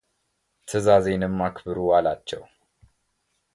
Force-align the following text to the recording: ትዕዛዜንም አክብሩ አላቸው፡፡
ትዕዛዜንም 0.67 1.35
አክብሩ 1.47 1.77
አላቸው፡፡ 1.97 2.43